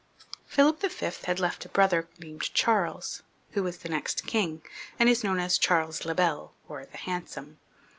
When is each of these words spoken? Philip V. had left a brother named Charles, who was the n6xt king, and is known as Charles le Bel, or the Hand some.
Philip 0.47 0.81
V. 0.81 1.11
had 1.25 1.39
left 1.39 1.63
a 1.63 1.69
brother 1.69 2.07
named 2.17 2.51
Charles, 2.55 3.21
who 3.51 3.61
was 3.61 3.77
the 3.77 3.89
n6xt 3.89 4.25
king, 4.25 4.63
and 4.97 5.07
is 5.07 5.23
known 5.23 5.37
as 5.39 5.59
Charles 5.59 6.05
le 6.05 6.15
Bel, 6.15 6.55
or 6.67 6.83
the 6.87 6.97
Hand 6.97 7.29
some. 7.29 7.59